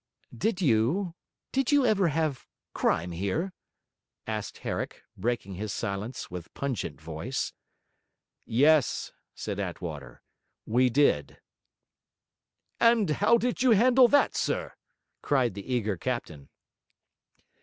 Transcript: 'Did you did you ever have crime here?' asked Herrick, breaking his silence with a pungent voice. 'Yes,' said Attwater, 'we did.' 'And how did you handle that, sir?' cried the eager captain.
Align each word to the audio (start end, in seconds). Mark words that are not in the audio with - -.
'Did 0.35 0.61
you 0.61 1.13
did 1.51 1.71
you 1.71 1.85
ever 1.85 2.07
have 2.07 2.47
crime 2.73 3.11
here?' 3.11 3.53
asked 4.25 4.57
Herrick, 4.57 5.03
breaking 5.15 5.53
his 5.53 5.71
silence 5.71 6.31
with 6.31 6.47
a 6.47 6.59
pungent 6.59 6.99
voice. 6.99 7.53
'Yes,' 8.43 9.11
said 9.35 9.59
Attwater, 9.59 10.23
'we 10.65 10.89
did.' 10.89 11.37
'And 12.79 13.11
how 13.11 13.37
did 13.37 13.61
you 13.61 13.73
handle 13.73 14.07
that, 14.07 14.35
sir?' 14.35 14.73
cried 15.21 15.53
the 15.53 15.71
eager 15.71 15.97
captain. 15.97 16.49